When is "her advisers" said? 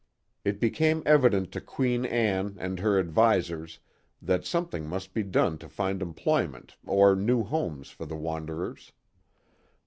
2.79-3.77